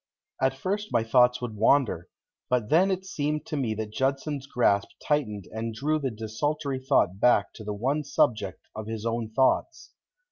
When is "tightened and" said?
4.99-5.75